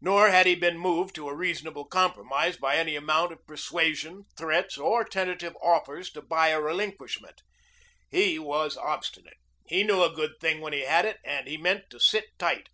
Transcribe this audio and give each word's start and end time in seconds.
Nor 0.00 0.28
had 0.30 0.46
he 0.46 0.56
been 0.56 0.76
moved 0.76 1.14
to 1.14 1.28
a 1.28 1.36
reasonable 1.36 1.84
compromise 1.84 2.56
by 2.56 2.74
any 2.74 2.96
amount 2.96 3.30
of 3.30 3.46
persuasion, 3.46 4.24
threats, 4.36 4.76
or 4.76 5.04
tentative 5.04 5.56
offers 5.62 6.10
to 6.14 6.20
buy 6.20 6.48
a 6.48 6.60
relinquishment. 6.60 7.42
He 8.10 8.40
was 8.40 8.76
obstinate. 8.76 9.36
He 9.68 9.84
knew 9.84 10.02
a 10.02 10.10
good 10.10 10.32
thing 10.40 10.62
when 10.62 10.72
he 10.72 10.80
had 10.80 11.04
it, 11.04 11.18
and 11.22 11.46
he 11.46 11.56
meant 11.58 11.90
to 11.90 12.00
sit 12.00 12.36
tight. 12.40 12.70